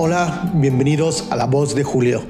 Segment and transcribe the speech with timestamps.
[0.00, 2.22] Hola, bienvenidos a La Voz de Julio.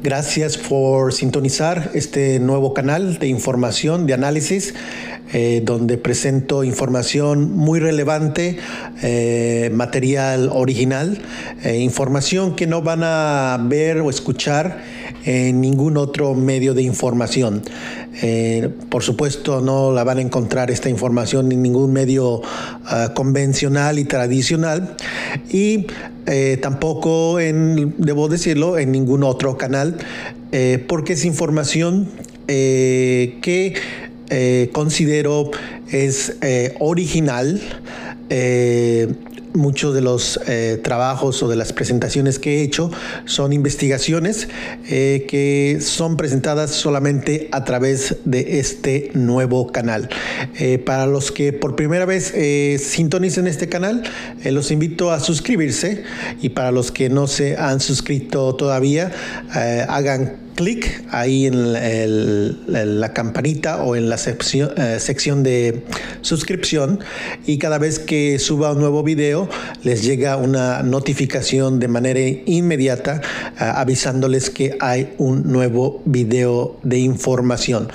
[0.00, 4.74] Gracias por sintonizar este nuevo canal de información, de análisis,
[5.32, 8.58] eh, donde presento información muy relevante,
[9.02, 11.20] eh, material original,
[11.64, 14.84] eh, información que no van a ver o escuchar
[15.24, 17.62] en ningún otro medio de información.
[18.88, 22.40] por supuesto, no la van a encontrar esta información en ningún medio
[22.86, 24.96] ah, convencional y tradicional.
[25.50, 25.86] Y
[26.26, 29.96] eh, tampoco en, debo decirlo, en ningún otro canal,
[30.50, 32.08] eh, porque es información
[32.48, 33.74] eh, que
[34.72, 35.52] considero
[35.88, 36.36] es
[36.80, 37.62] original
[39.56, 42.90] muchos de los eh, trabajos o de las presentaciones que he hecho
[43.24, 44.48] son investigaciones
[44.88, 50.08] eh, que son presentadas solamente a través de este nuevo canal.
[50.58, 52.32] Eh, para los que por primera vez
[52.80, 54.02] sintonicen este canal,
[54.44, 56.04] los invito a suscribirse
[56.40, 59.12] y para los que no se han suscrito todavía,
[59.88, 65.84] hagan clic ahí en la campanita o en la sección, eh, sección de
[66.22, 66.98] suscripción
[67.46, 69.48] y cada vez que suba un nuevo video
[69.84, 76.98] les llega una notificación de manera inmediata eh, avisándoles que hay un nuevo video de
[76.98, 77.88] información.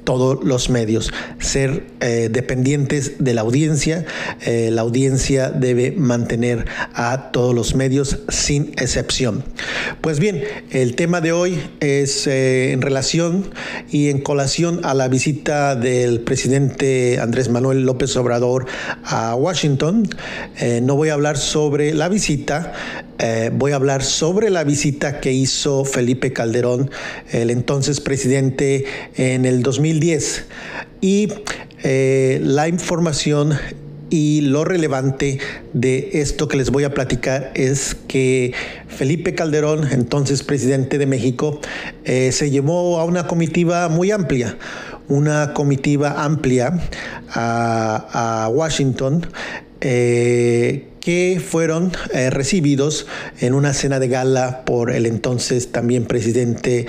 [0.04, 4.06] todos los medios, ser dependientes de la audiencia.
[4.46, 9.44] la audiencia debe mantener a todos los medios sin excepción.
[10.02, 13.52] Pues bien, el tema de hoy es eh, en relación
[13.92, 18.66] y en colación a la visita del presidente Andrés Manuel López Obrador
[19.04, 20.08] a Washington.
[20.60, 22.74] Eh, no voy a hablar sobre la visita,
[23.20, 26.92] eh, voy a hablar sobre la visita que hizo Felipe Calderón,
[27.32, 30.46] el entonces presidente, en el 2010.
[31.02, 31.30] Y
[31.84, 33.56] la información
[34.16, 35.40] y lo relevante
[35.74, 38.54] de esto que les voy a platicar es que
[38.88, 41.60] Felipe Calderón, entonces presidente de México,
[42.06, 44.58] eh, se llevó a una comitiva muy amplia,
[45.10, 46.80] una comitiva amplia
[47.28, 49.28] a, Washington.
[49.82, 53.06] Eh, que fueron eh, recibidos
[53.40, 56.88] en una cena de gala por el entonces también presidente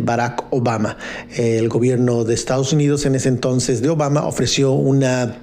[0.00, 0.96] Barack Obama.
[1.36, 5.36] el gobierno de Estados Unidos en ese entonces de Obama ofreció una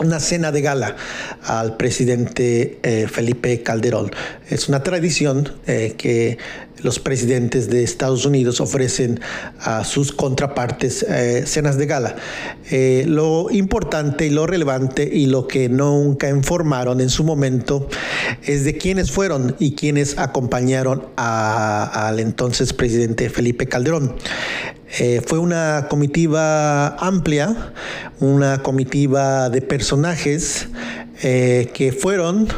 [0.00, 0.96] una cena de gala
[1.44, 4.10] al presidente eh, Felipe Calderón.
[4.50, 6.38] Es una tradición eh, que
[6.82, 9.20] los presidentes de Estados Unidos ofrecen
[9.60, 12.16] a sus contrapartes eh, cenas de gala.
[13.06, 17.88] lo importante y lo relevante y lo que nunca informaron en su momento
[18.42, 24.16] es de quiénes fueron y quiénes acompañaron al entonces presidente Felipe Calderón.
[24.98, 27.72] Eh, fue una comitiva amplia,
[28.20, 30.68] una comitiva de personajes
[31.22, 32.48] eh, que fueron,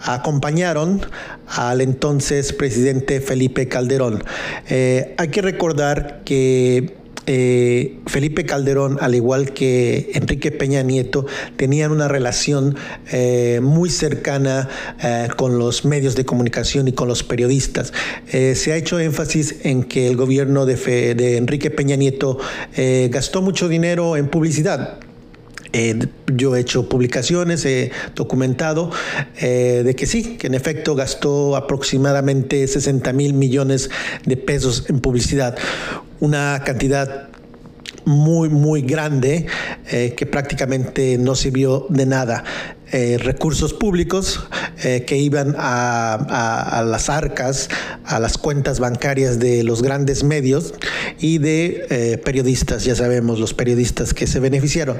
[0.00, 1.02] acompañaron
[1.46, 4.24] al entonces presidente Felipe Calderón.
[4.68, 6.96] Eh, hay que recordar que
[7.26, 11.26] eh, Felipe Calderón, al igual que Enrique Peña Nieto,
[11.56, 12.76] tenían una relación
[13.10, 14.68] eh, muy cercana
[15.02, 17.92] eh, con los medios de comunicación y con los periodistas.
[18.30, 22.38] se ha hecho énfasis en que el gobierno de, de Enrique Peña Nieto
[23.10, 24.98] gastó mucho dinero en publicidad.
[26.26, 28.90] yo he hecho publicaciones, he documentado
[29.40, 33.90] de que sí, que en efecto gastó aproximadamente 60 mil millones
[34.24, 35.56] de pesos en publicidad
[36.20, 37.28] una cantidad
[38.04, 39.46] muy, muy grande
[39.90, 42.44] eh, que prácticamente no sirvió de nada.
[42.92, 44.46] Eh, recursos públicos
[44.84, 47.68] eh, que iban a, a, las arcas,
[48.04, 50.74] a las cuentas bancarias de los grandes medios
[51.18, 54.96] y de periodistas, ya sabemos, los periodistas que se beneficiaron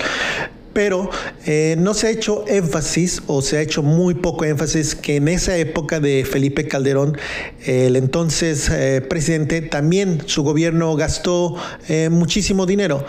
[0.75, 1.09] pero
[1.47, 5.29] eh, no se ha hecho énfasis o se ha hecho muy poco énfasis que en
[5.29, 7.17] esa época de Felipe Calderón,
[7.65, 11.56] el entonces eh, presidente, también su gobierno gastó
[11.88, 13.06] eh, muchísimo dinero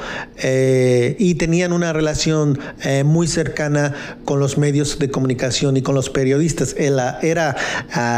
[1.17, 2.59] y tenían una relación
[3.03, 3.95] muy cercana
[4.25, 6.75] con los medios de comunicación y con los periodistas.
[6.77, 7.55] Era, era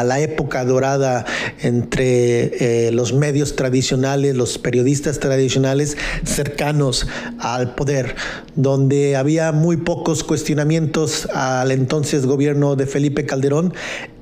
[0.04, 1.26] la época dorada
[1.62, 5.96] entre los medios tradicionales, los periodistas tradicionales
[6.26, 7.08] cercanos
[7.40, 8.16] al poder,
[8.56, 13.74] donde había muy pocos cuestionamientos al entonces gobierno de Felipe Calderón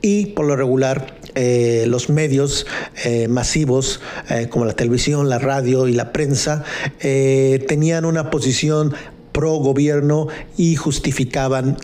[0.02, 2.66] y por lo regular eh, los medios
[3.04, 6.64] eh, masivos eh, como la televisión, la radio y la prensa
[7.00, 8.94] tenían una posición
[9.32, 10.28] pro gobierno
[10.58, 11.78] y justificaban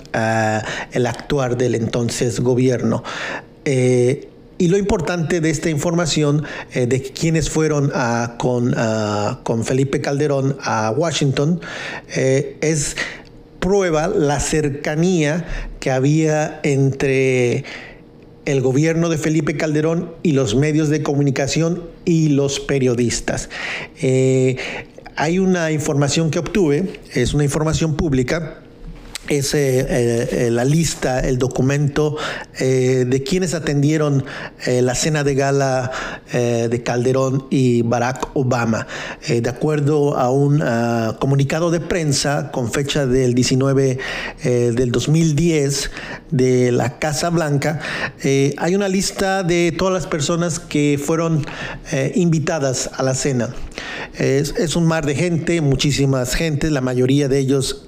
[0.92, 3.04] el actuar del entonces gobierno.
[4.62, 7.92] Y lo importante de esta información eh, de quienes fueron
[8.38, 8.76] con,
[9.42, 11.60] con, Felipe Calderón a Washington
[12.16, 12.96] es
[13.62, 15.46] prueba la cercanía
[15.80, 17.64] que había entre
[18.44, 23.50] el gobierno de Felipe Calderón y los medios de comunicación y los periodistas.
[24.02, 24.58] Eh,
[25.16, 28.58] hay una información que obtuve, es una información pública,
[29.28, 32.18] es eh, eh, la lista, el documento
[32.60, 34.26] eh, de quienes atendieron
[34.66, 35.92] la cena de gala
[36.32, 38.88] de Calderón y Barack Obama.
[39.28, 43.98] de acuerdo a un ah, comunicado de prensa con fecha del 19
[44.44, 45.92] del 2010
[46.30, 47.80] de la Casa Blanca,
[48.24, 51.46] hay una lista de todas las personas que fueron
[52.14, 53.50] invitadas a la cena.
[54.18, 57.84] Es, un mar de gente, muchísimas gentes, la mayoría de ellos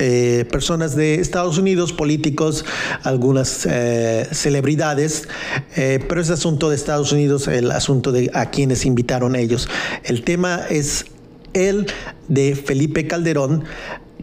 [0.50, 2.66] personas de Estados Unidos, políticos,
[3.02, 5.28] algunas eh, celebridades,
[5.76, 9.68] eh, pero es asunto de Estados Unidos, el asunto de a quienes invitaron ellos.
[10.04, 11.06] El tema es
[11.54, 11.88] el
[12.28, 13.64] de Felipe Calderón,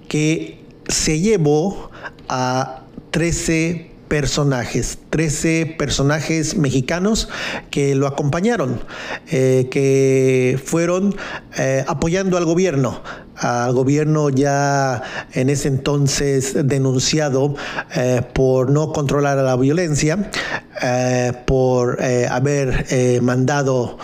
[0.08, 1.90] que se llevó
[2.28, 7.28] a 13 personajes, 13 personajes mexicanos
[7.70, 8.80] que lo acompañaron,
[9.30, 11.14] eh, que fueron
[11.86, 13.02] apoyando al gobierno,
[13.40, 15.02] al gobierno ya
[15.32, 17.54] en ese entonces denunciado
[17.94, 20.30] eh, por no controlar la violencia,
[21.46, 22.86] por haber
[23.22, 23.98] mandado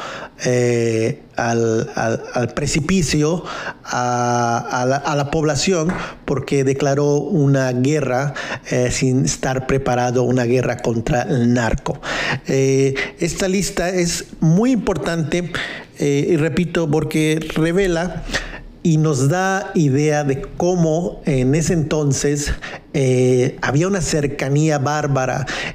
[0.44, 3.42] eh, al, precipicio
[3.84, 4.84] a,
[5.16, 5.88] la, población
[6.26, 8.34] porque declaró una guerra
[8.70, 12.00] eh, sin estar preparado, una guerra contra el narco.
[12.46, 15.50] Eh, esta lista es muy importante
[15.98, 18.22] y repito porque revela
[18.86, 22.52] y nos da idea de cómo en ese entonces
[23.60, 24.78] había una cercanía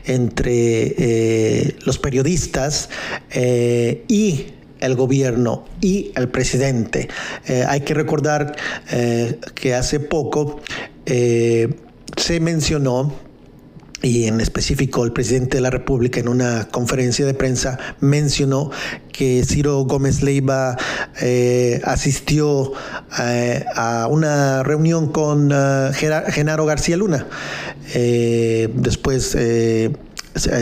[0.05, 2.87] entre los periodistas
[3.35, 4.45] y
[4.81, 7.07] el gobierno y el presidente.
[7.47, 8.55] Eh, hay que recordar
[8.91, 10.59] eh, que hace poco
[11.05, 11.69] eh,
[12.17, 13.13] se mencionó
[14.01, 18.71] y en específico el presidente de la República en una conferencia de prensa mencionó
[19.11, 20.77] que Ciro Gómez Leiva
[21.83, 22.71] asistió
[23.75, 25.51] a una reunión con
[25.93, 27.27] Genaro García Luna.
[27.93, 29.91] después eh,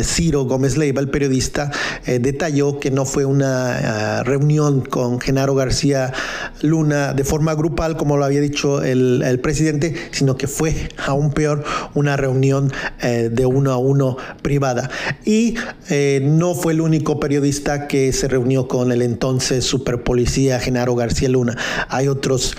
[0.03, 1.71] Ciro Gómez Leiva, el periodista,
[2.05, 6.11] eh, detalló que no fue una ah, reunión con Genaro García
[6.61, 11.63] Luna de forma grupal, como lo había dicho el, presidente, sino que fue aún peor
[11.93, 12.71] una reunión
[13.01, 14.89] eh, de uno a uno privada.
[15.23, 15.55] Y
[16.21, 21.57] no fue el único periodista que se reunió con el entonces superpolicía Genaro García Luna.
[21.88, 22.55] Hay otros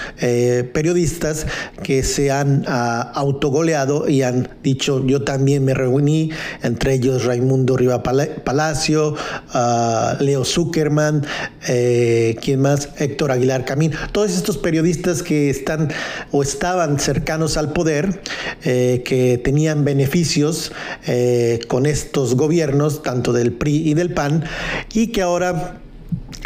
[0.72, 1.46] periodistas
[1.82, 6.30] que se han ah, autogoleado y han dicho, yo también me reuní,
[6.62, 9.16] entre ellos Raimundo Riva Palacio,
[9.54, 11.26] ah, Leo Zuckerman,
[11.66, 12.90] eh, ¿quién más?
[12.98, 13.92] Héctor Aguilar Camín.
[14.12, 15.90] Todos estos periodistas que están
[16.30, 18.20] o estaban cercanos al poder,
[18.64, 20.72] eh, que tenían beneficios
[21.06, 24.44] eh, con estos gobiernos, tanto del PRI y del PAN,
[24.92, 25.80] y que ahora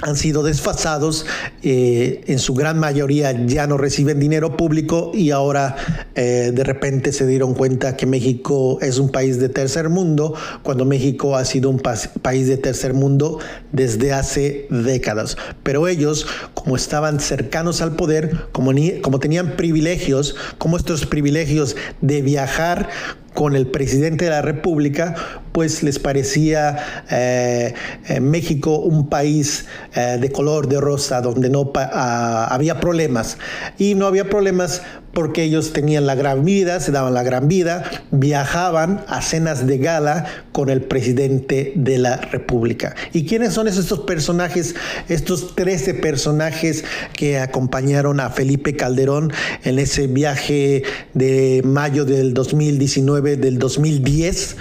[0.04, 1.24] han sido desfasados,
[1.62, 5.76] eh, en su gran mayoría ya no reciben dinero público y ahora
[6.14, 10.84] eh, de repente se dieron cuenta que México es un país de tercer mundo, cuando
[10.84, 13.38] México ha sido un país de tercer mundo
[13.72, 15.38] desde hace décadas.
[15.62, 22.20] Pero ellos, como estaban cercanos al poder, como, como tenían privilegios, como estos privilegios de
[22.20, 22.90] viajar,
[23.34, 25.14] con el presidente de la República,
[25.52, 27.74] pues les parecía eh,
[28.08, 33.36] eh, México un país eh, de color de rosa donde no ah, había problemas.
[33.76, 34.82] Y no había problemas
[35.14, 39.78] porque ellos tenían la gran vida, se daban la gran vida, viajaban a cenas de
[39.78, 42.94] gala con el presidente de la República.
[43.12, 44.74] ¿Y quiénes son estos personajes,
[45.08, 46.84] estos 13 personajes
[47.16, 50.82] que acompañaron a Felipe Calderón en ese viaje
[51.14, 54.56] de mayo del 2019, del 2010?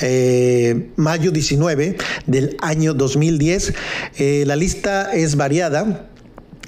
[0.00, 3.74] Eh, mayo 19 del año 2010.
[4.18, 6.08] Eh, la lista es variada.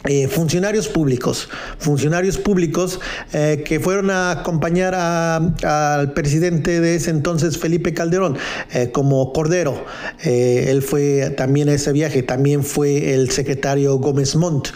[0.09, 3.01] Eh, funcionarios públicos, funcionarios públicos
[3.35, 8.39] eh, que fueron a acompañar al presidente de ese entonces, Felipe Calderón,
[8.73, 9.85] eh, como Cordero.
[10.25, 14.69] él fue también a ese viaje, también fue el secretario Gómez Montt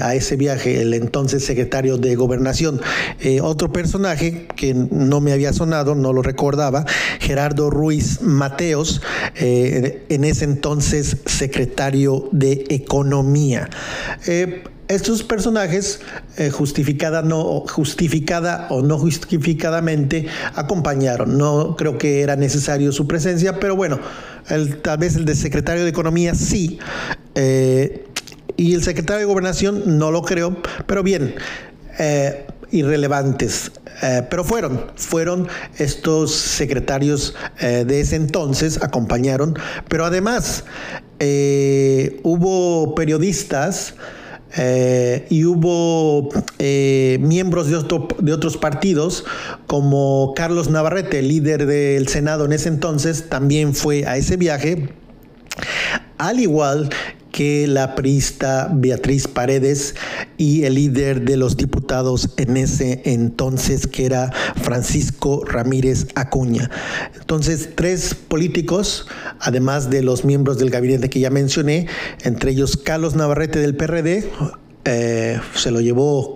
[0.00, 2.80] a ese viaje, el entonces secretario de Gobernación.
[3.42, 6.84] otro personaje que no me había sonado, no lo recordaba,
[7.18, 9.02] Gerardo Ruiz Mateos,
[9.34, 13.68] en ese entonces secretario de Economía.
[14.30, 16.00] Eh, estos personajes,
[16.36, 21.38] eh, justificada, no, justificada o no justificadamente, acompañaron.
[21.38, 23.98] No creo que era necesario su presencia, pero bueno,
[24.82, 26.78] tal vez el de secretario de Economía sí.
[27.34, 28.04] Eh,
[28.58, 31.34] y el secretario de Gobernación no lo creo, pero bien,
[32.70, 33.72] irrelevantes.
[34.28, 39.54] pero fueron, fueron estos secretarios de ese entonces, acompañaron,
[39.88, 40.64] pero además
[42.24, 43.94] hubo periodistas,
[44.56, 47.78] eh, y hubo eh, miembros de,
[48.20, 49.24] de, otros partidos,
[49.66, 54.88] como Carlos Navarrete, líder del Senado en ese entonces, también fue a ese viaje,
[56.16, 56.90] al igual
[57.32, 59.94] que la priista Beatriz Paredes
[60.36, 64.32] y el líder de los diputados en ese entonces, que era
[64.62, 66.70] Francisco Ramírez Acuña.
[67.18, 69.06] Entonces, tres políticos,
[69.40, 71.86] además de los miembros del gabinete que ya mencioné,
[72.22, 74.28] entre ellos Carlos Navarrete del PRD,
[74.84, 76.34] eh, se lo llevó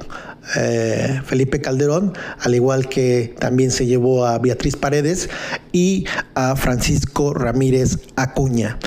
[0.57, 5.31] eh, Felipe Calderón, al igual que también se llevó a Beatriz Paredes
[5.71, 8.79] y a Francisco Ramírez Acuña.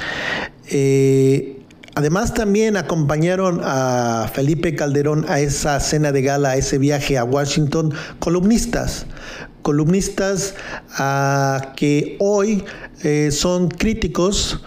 [0.70, 1.62] Eh,
[1.98, 7.24] Además también acompañaron a Felipe Calderón a esa cena de gala, a ese viaje a
[7.24, 9.06] Washington, columnistas,
[9.62, 10.56] columnistas
[11.78, 12.66] que hoy
[13.02, 14.62] eh, son críticos,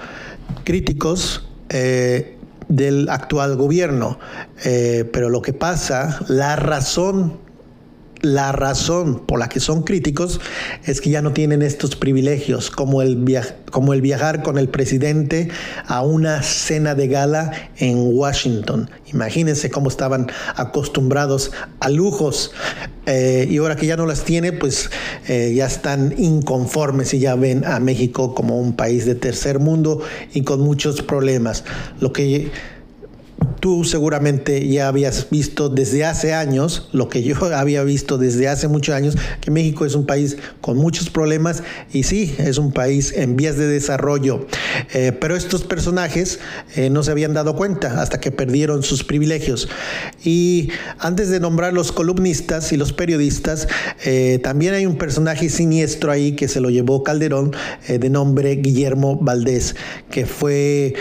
[0.64, 4.18] críticos eh, del actual gobierno.
[4.64, 7.38] Eh, pero lo que pasa, la razón
[8.20, 10.40] la razón por la que son críticos
[10.84, 13.25] es que ya no tienen estos privilegios, como el,
[13.70, 15.48] como el viajar con el presidente
[15.87, 18.90] a una cena de gala en Washington.
[19.12, 22.52] Imagínense cómo estaban acostumbrados a lujos
[23.06, 24.90] eh, y ahora que ya no las tiene, pues
[25.28, 30.02] eh, ya están inconformes y ya ven a México como un país de tercer mundo
[30.34, 31.64] y con muchos problemas.
[32.00, 32.50] Lo que
[33.61, 38.69] tú seguramente ya habías visto desde hace años, lo que yo había visto desde hace
[38.69, 41.62] muchos años, que México es un país con muchos problemas
[41.93, 44.47] y sí, es un país en vías de desarrollo.
[44.95, 46.38] Eh, pero estos personajes
[46.77, 49.69] eh, no se habían dado cuenta hasta que perdieron sus privilegios.
[50.25, 53.69] Y antes de nombrar los columnistas y los periodistas,
[54.05, 57.53] eh, también hay un personaje siniestro ahí que se lo llevó Calderón,
[57.88, 59.75] de nombre Guillermo Valdés,
[60.11, 60.95] que fue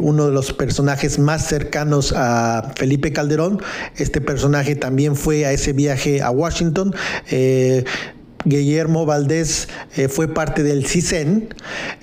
[0.00, 3.60] uno de los personajes más cercanos a Felipe Calderón.
[3.96, 6.94] Este personaje también fue a ese viaje a Washington.
[7.30, 7.84] Eh,
[8.44, 11.54] Guillermo Valdés eh, fue parte del CISEN.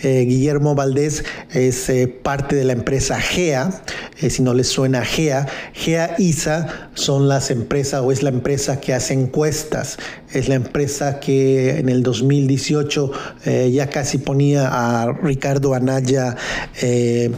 [0.02, 1.92] Eh, Guillermo Valdés es
[2.24, 3.84] parte de la empresa GEA.
[4.30, 8.94] si no les suena GEA, GEA ISA son las empresas o es la empresa que
[8.94, 9.98] hace encuestas
[10.36, 13.12] es la empresa que en el 2018
[13.46, 16.36] eh, ya casi ponía a Ricardo Anaya
[16.82, 17.32] eh,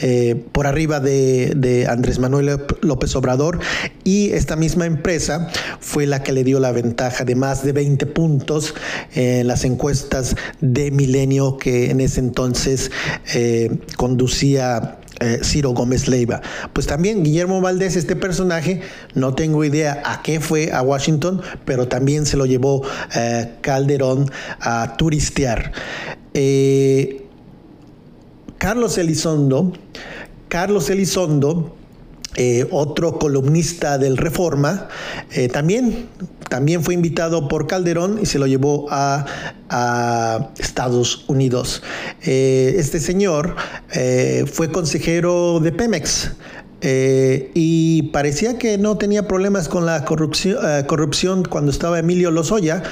[0.00, 3.58] eh, por arriba de, Andrés Manuel López Obrador
[4.04, 5.48] y esta misma empresa
[5.80, 8.43] fue la que le dio la ventaja de más de 20 puntos
[9.14, 12.90] en las encuestas de Milenio que en ese entonces
[13.96, 16.42] conducía eh, Ciro Gómez Leiva.
[16.72, 18.82] Pues también Guillermo Valdés, este personaje,
[19.14, 22.82] no tengo idea a qué fue a Washington, pero también se lo llevó
[23.14, 24.28] eh, Calderón
[24.60, 25.72] a turistear.
[26.34, 27.26] Eh,
[28.58, 29.72] Carlos Elizondo,
[30.48, 31.76] Carlos Elizondo,
[32.70, 34.88] otro columnista del Reforma,
[35.52, 36.08] también,
[36.48, 39.24] también fue invitado por Calderón y se lo llevó a
[40.58, 41.82] Estados Unidos.
[42.22, 43.56] Eh, este señor
[43.92, 46.32] eh, fue consejero de Pemex.
[46.86, 52.82] Eh, y parecía que no tenía problemas con la corrupción, corrupción cuando estaba Emilio Lozoya,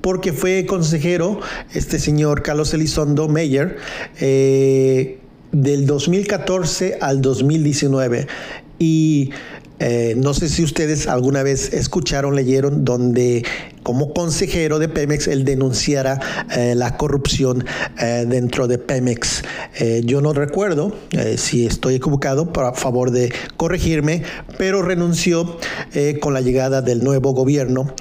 [0.00, 1.40] porque fue consejero
[1.74, 3.76] este señor Carlos Elizondo Meyer
[4.20, 5.18] eh,
[5.52, 8.26] del 2014 al 2019
[8.82, 9.30] y
[9.78, 13.44] eh, no sé si ustedes alguna vez escucharon, leyeron, donde
[13.82, 16.20] como consejero de Pemex él denunciara
[16.56, 17.64] eh, la corrupción
[17.98, 19.42] eh, dentro de Pemex.
[20.04, 20.94] yo no recuerdo
[21.36, 24.22] si estoy equivocado, por favor de corregirme,
[24.58, 25.58] pero renunció
[26.20, 27.94] con la llegada del nuevo gobierno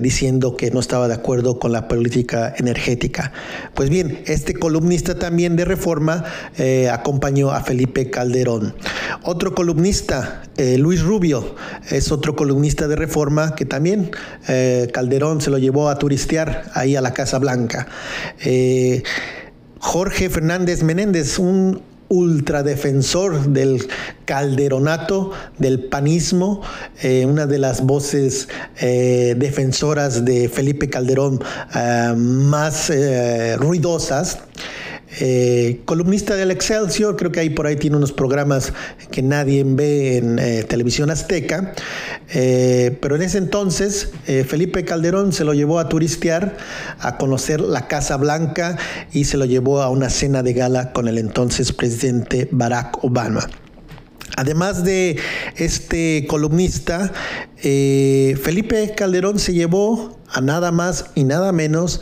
[0.00, 3.32] diciendo que no estaba de acuerdo con la política energética.
[3.74, 6.24] Pues bien, este columnista también de Reforma
[6.92, 8.74] acompañó a Felipe Calderón.
[9.22, 10.42] Otro columnista,
[10.78, 11.54] Luis Rubio,
[11.90, 14.10] es otro columnista de Reforma que también
[14.48, 14.88] eh,
[15.40, 17.86] Se lo llevó a turistear ahí a la Casa Blanca.
[18.40, 19.02] Eh,
[19.78, 23.88] Jorge Fernández Menéndez, un ultradefensor del
[24.26, 26.60] calderonato, del panismo,
[27.02, 31.42] eh, una de las voces defensoras de Felipe Calderón
[32.16, 32.92] más
[33.58, 34.38] ruidosas.
[35.20, 38.72] Eh, columnista del Excelsior, creo que ahí por ahí tiene unos programas
[39.12, 41.72] que nadie ve en eh, televisión azteca,
[42.30, 46.56] eh, pero en ese entonces Felipe Calderón se lo llevó a turistear,
[46.98, 48.76] a conocer la Casa Blanca
[49.12, 53.48] y se lo llevó a una cena de gala con el entonces presidente Barack Obama.
[54.36, 55.18] Además de
[55.56, 57.12] este columnista,
[57.56, 62.00] Felipe Calderón se llevó a nada más y nada menos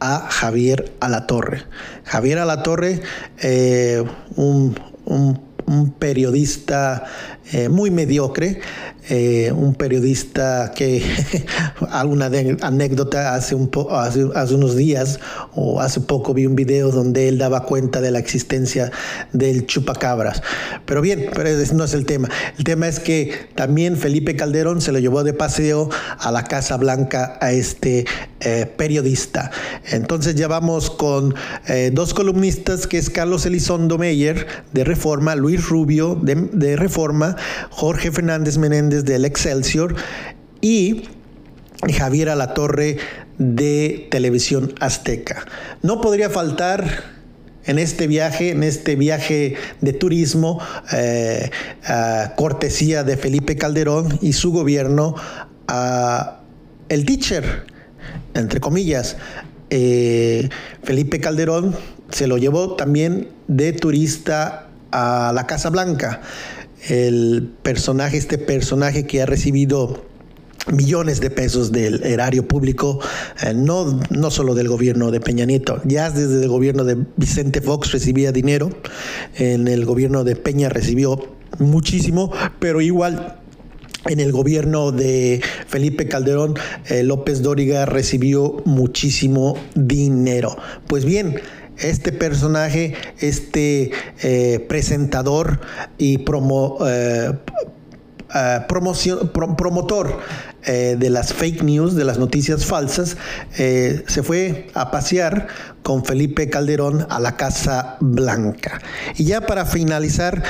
[0.00, 1.64] a Javier Alatorre.
[2.04, 3.00] Javier Alatorre,
[3.40, 4.02] eh,
[4.36, 4.74] un,
[5.68, 7.04] un periodista
[7.50, 8.60] eh, muy mediocre,
[9.08, 11.02] eh, un periodista que
[11.90, 12.26] alguna
[12.60, 15.18] anécdota hace, un hace, unos días
[15.54, 18.92] o hace poco vi un video donde él daba cuenta de la existencia
[19.32, 20.42] del chupacabras.
[20.84, 22.28] Pero bien, pero ese no es el tema.
[22.58, 25.88] El tema es que también Felipe Calderón se lo llevó de paseo
[26.18, 28.04] a la Casa Blanca a este
[28.40, 29.50] eh, periodista.
[29.90, 31.34] Entonces ya vamos con
[31.92, 37.37] dos columnistas que es Carlos Elizondo Meyer de Reforma, Luis Rubio de Reforma,
[37.70, 39.94] Jorge Fernández Menéndez del Excelsior
[40.60, 41.04] y
[41.96, 42.98] Javier Alatorre
[43.38, 45.46] de Televisión Azteca.
[45.82, 47.18] No podría faltar
[47.64, 50.60] en este viaje, en este viaje de turismo,
[50.92, 51.50] eh,
[52.36, 55.14] cortesía de Felipe Calderón y su gobierno,
[55.68, 56.40] a
[56.88, 57.66] el teacher,
[58.34, 59.16] entre comillas.
[59.70, 60.48] Eh,
[60.82, 61.76] Felipe Calderón
[62.10, 66.22] se lo llevó también de turista a la Casa Blanca
[66.88, 70.04] el personaje, este personaje que ha recibido
[70.72, 73.00] millones de pesos del erario público,
[73.42, 77.60] eh, no, no solo del gobierno de Peña Nieto, ya desde el gobierno de Vicente
[77.60, 78.70] Fox recibía dinero,
[79.36, 83.38] en el gobierno de Peña recibió muchísimo, pero igual
[84.06, 86.54] en el gobierno de Felipe Calderón,
[86.88, 90.56] eh, López Dóriga recibió muchísimo dinero.
[90.86, 91.40] Pues bien,
[91.80, 93.90] este personaje, este
[94.22, 95.60] eh, presentador
[95.96, 97.32] y promo, eh,
[98.34, 100.18] eh, promoción, promotor
[100.66, 103.16] de las fake news, de las noticias falsas,
[103.54, 105.46] se fue a pasear
[105.82, 108.78] con Felipe Calderón a la Casa Blanca.
[109.16, 110.42] Y ya para finalizar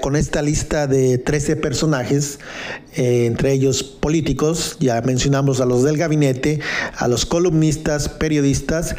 [0.00, 2.40] con esta lista de 13 personajes,
[2.94, 6.58] entre ellos políticos, ya mencionamos a los del gabinete,
[6.96, 8.96] a los columnistas, periodistas,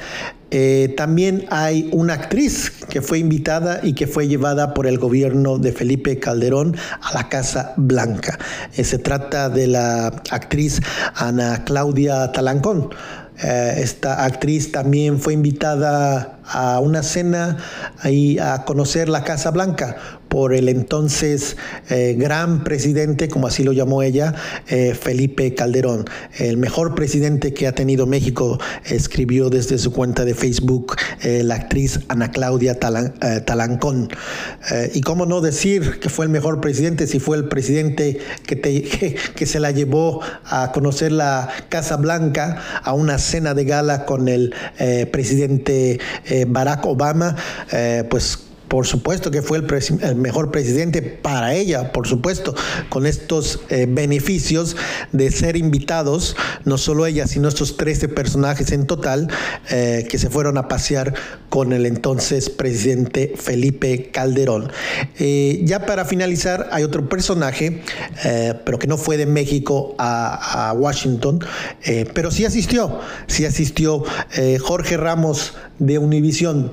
[0.56, 5.58] eh, también hay una actriz que fue invitada y que fue llevada por el gobierno
[5.58, 8.38] de Felipe Calderón a la Casa Blanca.
[8.78, 10.80] Eh, se trata de la actriz
[11.16, 12.92] Ana Claudia Talancón.
[13.42, 17.58] Eh, esta actriz también fue invitada a una cena
[18.04, 21.58] y a conocer la Casa Blanca por el entonces
[21.92, 24.34] eh, gran presidente, como así lo llamó ella,
[24.68, 26.06] eh, Felipe Calderón.
[26.40, 32.00] El mejor presidente que ha tenido México, escribió desde su cuenta de Facebook la actriz
[32.08, 34.10] Ana Claudia Talancón.
[34.94, 39.46] y cómo no decir que fue el mejor presidente si fue el presidente que, que
[39.46, 44.54] se la llevó a conocer la Casa Blanca a una cena de gala con el
[44.80, 47.36] eh, presidente eh, Barack Obama,
[47.72, 52.56] eh, pues por supuesto que fue el, mejor presidente para ella, por supuesto,
[52.90, 54.76] con estos eh, beneficios
[55.12, 59.28] de ser invitados, no solo ella, sino estos 13 personajes en total
[59.70, 61.14] eh, que se fueron a pasear
[61.50, 64.72] con el entonces presidente Felipe Calderón.
[65.20, 67.82] Eh, ya para finalizar, hay otro personaje,
[68.66, 71.44] pero que no fue de México a, a Washington,
[72.14, 74.04] pero sí asistió, sí asistió
[74.62, 76.72] Jorge Ramos de Univisión.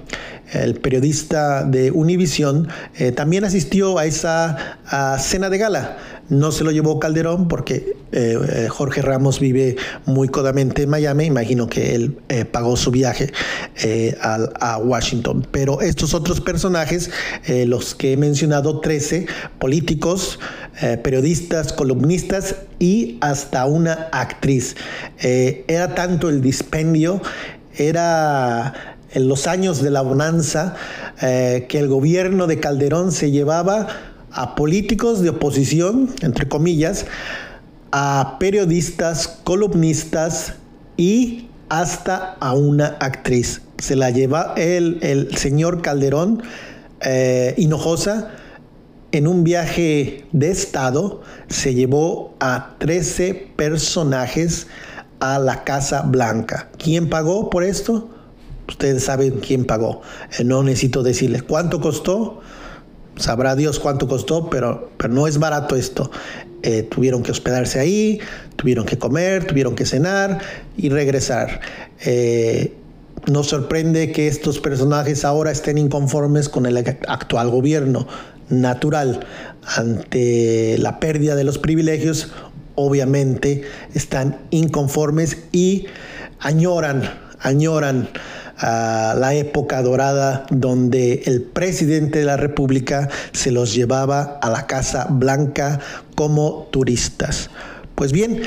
[0.52, 4.78] El periodista de Univisión, eh, también asistió a esa
[5.18, 5.98] cena de gala.
[6.28, 11.24] No se lo llevó Calderón porque eh, eh, Jorge Ramos vive muy cómodamente en Miami.
[11.24, 12.18] Imagino que él
[12.52, 13.32] pagó su viaje
[14.20, 15.46] a, Washington.
[15.50, 17.10] Pero estos otros personajes,
[17.48, 19.26] los que he mencionado, 13
[19.58, 20.38] políticos,
[21.02, 24.76] periodistas, columnistas y hasta una actriz.
[25.18, 27.20] era tanto el dispendio,
[27.76, 30.74] era en los años de la bonanza
[31.20, 33.88] eh, que el gobierno de Calderón se llevaba
[34.32, 37.06] a políticos de oposición, entre comillas,
[37.92, 40.54] a periodistas, columnistas
[40.96, 43.62] y hasta a una actriz.
[43.78, 46.42] Se la lleva el, el señor Calderón
[47.00, 48.30] eh, Hinojosa
[49.12, 54.68] en un viaje de Estado, se llevó a 13 personajes
[55.18, 56.68] a la Casa Blanca.
[56.78, 58.08] ¿Quién pagó por esto?
[58.70, 60.00] Ustedes saben quién pagó.
[60.38, 62.40] Eh, no necesito decirles cuánto costó.
[63.16, 66.10] Sabrá Dios cuánto costó, pero, pero no es barato esto.
[66.62, 68.20] Eh, tuvieron que hospedarse ahí,
[68.54, 70.38] tuvieron que comer, tuvieron que cenar
[70.76, 71.60] y regresar.
[72.04, 72.72] Eh,
[73.26, 78.06] nos sorprende que estos personajes ahora estén inconformes con el actual gobierno
[78.50, 79.26] natural
[79.76, 82.32] ante la pérdida de los privilegios.
[82.76, 83.62] Obviamente
[83.94, 85.86] están inconformes y
[86.38, 87.02] añoran,
[87.40, 88.08] añoran
[88.60, 94.66] a la época dorada donde el presidente de la República se los llevaba a la
[94.66, 95.80] Casa Blanca
[96.14, 97.50] como turistas.
[97.94, 98.42] Pues bien,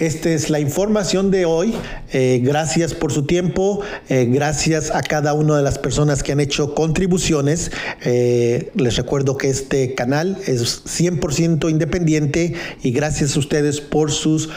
[0.00, 1.74] esta es la información de hoy.
[2.10, 3.82] Eh, gracias por su tiempo.
[4.08, 7.70] Eh, gracias a cada una de las personas que han hecho contribuciones.
[8.02, 14.48] Eh, les recuerdo que este canal es 100% independiente y gracias a ustedes por sus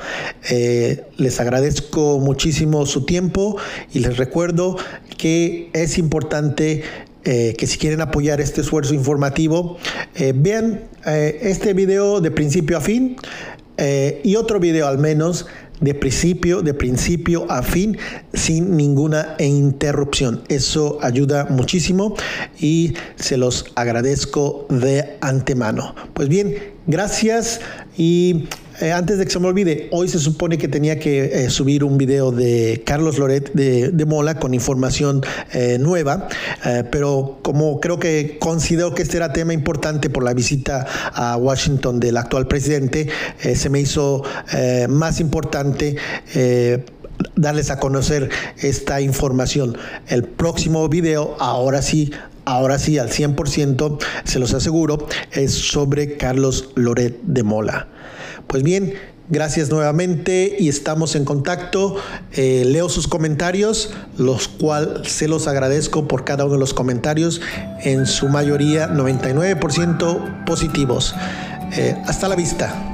[0.50, 3.56] Eh, les agradezco muchísimo su tiempo
[3.94, 4.76] y les recuerdo
[5.18, 6.84] que es importante
[7.24, 9.78] eh, que si quieren apoyar este esfuerzo informativo,
[10.16, 13.18] eh, vean este video de principio a fin
[13.78, 15.48] y otro video al menos
[15.84, 17.98] de principio, de principio a fin,
[18.34, 20.44] sin ninguna interrupción.
[20.48, 22.16] Eso ayuda muchísimo
[22.60, 25.94] y se los agradezco de antemano.
[26.14, 26.56] Pues bien,
[26.88, 27.60] gracias
[27.98, 28.48] y
[28.82, 31.84] eh, antes de que se me olvide, hoy se supone que tenía que eh, subir
[31.84, 35.22] un video de Carlos Loret de, Mola con información
[35.54, 36.28] eh, nueva,
[36.92, 42.02] pero como creo que considero que este era tema importante por la visita a Washington
[42.02, 43.08] del actual presidente,
[43.40, 44.24] se me hizo
[44.90, 45.96] más importante
[47.36, 49.78] darles a conocer esta información.
[50.08, 52.12] El próximo video, ahora sí,
[52.46, 57.88] ahora sí, al 100%, se los aseguro, es sobre Carlos Loret de Mola.
[58.48, 58.94] Pues bien,
[59.30, 61.96] gracias nuevamente y estamos en contacto.
[62.34, 67.42] Eh, leo sus comentarios, los cuales se los agradezco por cada uno de los comentarios,
[67.82, 71.16] en su mayoría 99% positivos.
[71.76, 72.93] Eh, hasta la vista.